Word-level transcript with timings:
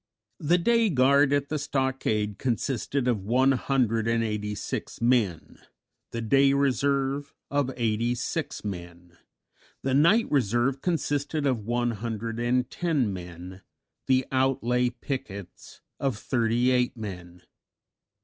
The 0.39 0.57
day 0.57 0.89
guard 0.89 1.31
at 1.31 1.49
the 1.49 1.59
stockade 1.59 2.39
consisted 2.39 3.07
of 3.07 3.23
one 3.23 3.51
hundred 3.51 4.07
and 4.07 4.23
eighty 4.23 4.55
six 4.55 4.99
men; 4.99 5.59
the 6.09 6.21
day 6.21 6.53
reserve 6.53 7.35
of 7.51 7.69
eighty 7.77 8.15
six 8.15 8.65
men. 8.65 9.19
The 9.83 9.93
night 9.93 10.25
reserve 10.31 10.81
consisted 10.81 11.45
of 11.45 11.67
one 11.67 11.91
hundred 11.91 12.39
and 12.39 12.67
ten 12.67 13.13
men; 13.13 13.61
the 14.07 14.25
outlay 14.31 14.89
pickets 14.89 15.81
of 15.99 16.17
thirty 16.17 16.71
eight 16.71 16.97
men. 16.97 17.43